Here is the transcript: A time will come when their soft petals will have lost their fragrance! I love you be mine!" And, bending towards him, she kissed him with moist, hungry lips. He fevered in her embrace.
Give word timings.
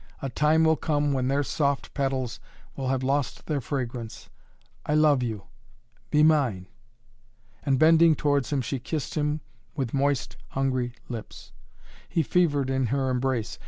A 0.19 0.29
time 0.29 0.63
will 0.63 0.77
come 0.77 1.13
when 1.13 1.27
their 1.27 1.43
soft 1.43 1.93
petals 1.93 2.39
will 2.75 2.87
have 2.87 3.03
lost 3.03 3.45
their 3.45 3.61
fragrance! 3.61 4.29
I 4.83 4.95
love 4.95 5.21
you 5.21 5.43
be 6.09 6.23
mine!" 6.23 6.65
And, 7.63 7.77
bending 7.77 8.15
towards 8.15 8.49
him, 8.51 8.61
she 8.63 8.79
kissed 8.79 9.13
him 9.13 9.41
with 9.75 9.93
moist, 9.93 10.37
hungry 10.47 10.93
lips. 11.07 11.51
He 12.09 12.23
fevered 12.23 12.71
in 12.71 12.87
her 12.87 13.11
embrace. 13.11 13.59